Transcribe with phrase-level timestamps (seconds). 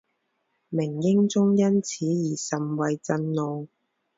[0.69, 3.67] 明英宗因此而甚为震怒。